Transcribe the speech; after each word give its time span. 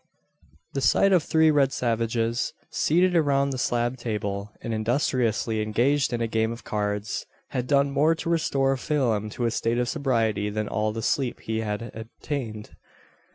The 0.73 0.81
sight 0.81 1.13
of 1.13 1.21
three 1.21 1.51
red 1.51 1.71
savages, 1.71 2.53
seated 2.71 3.15
around 3.15 3.51
the 3.51 3.59
slab 3.59 3.97
table, 3.97 4.51
and 4.63 4.73
industriously 4.73 5.61
engaged 5.61 6.11
in 6.11 6.21
a 6.21 6.27
game 6.27 6.51
of 6.51 6.63
cards, 6.63 7.27
had 7.49 7.67
done 7.67 7.91
more 7.91 8.15
to 8.15 8.29
restore 8.31 8.75
Phelim 8.77 9.29
to 9.33 9.45
a 9.45 9.51
state 9.51 9.77
of 9.77 9.87
sobriety 9.87 10.49
than 10.49 10.67
all 10.67 10.91
the 10.91 11.03
sleep 11.03 11.41
he 11.41 11.59
had 11.59 11.91
obtained. 11.93 12.71